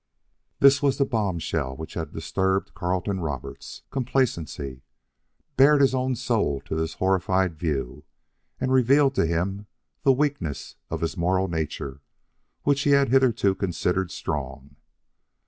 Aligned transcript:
This 0.57 0.81
was 0.81 0.97
the 0.97 1.05
bombshell 1.05 1.75
which 1.77 1.93
had 1.93 2.11
disturbed 2.11 2.73
Carleton 2.73 3.19
Roberts' 3.19 3.83
complacency, 3.91 4.81
bared 5.57 5.79
his 5.79 5.93
own 5.93 6.15
soul 6.15 6.59
to 6.61 6.75
his 6.77 6.95
horrified 6.95 7.55
view, 7.55 8.03
and 8.59 8.71
revealed 8.71 9.13
to 9.13 9.27
him 9.27 9.67
the 10.01 10.11
weakness 10.11 10.75
of 10.89 11.01
his 11.01 11.17
moral 11.17 11.47
nature 11.47 12.01
which 12.63 12.81
he 12.81 12.93
had 12.97 13.09
hitherto 13.09 13.53
considered 13.53 14.09
strong. 14.09 14.75